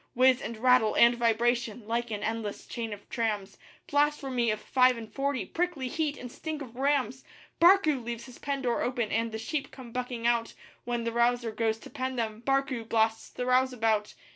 Whiz 0.15 0.41
and 0.41 0.57
rattle 0.57 0.95
and 0.95 1.13
vibration, 1.13 1.87
like 1.87 2.09
an 2.09 2.23
endless 2.23 2.65
chain 2.65 2.91
of 2.91 3.07
trams; 3.07 3.59
Blasphemy 3.85 4.49
of 4.49 4.59
five 4.59 4.97
and 4.97 5.13
forty 5.13 5.45
prickly 5.45 5.89
heat 5.89 6.17
and 6.17 6.31
stink 6.31 6.63
of 6.63 6.75
rams! 6.75 7.23
'Barcoo' 7.59 7.99
leaves 8.03 8.25
his 8.25 8.39
pen 8.39 8.63
door 8.63 8.81
open 8.81 9.11
and 9.11 9.31
the 9.31 9.37
sheep 9.37 9.69
come 9.69 9.91
bucking 9.91 10.25
out; 10.25 10.55
When 10.85 11.03
the 11.03 11.11
rouser 11.11 11.51
goes 11.51 11.77
to 11.81 11.91
pen 11.91 12.15
them, 12.15 12.39
'Barcoo' 12.43 12.85
blasts 12.89 13.29
the 13.29 13.45
rouseabout. 13.45 14.15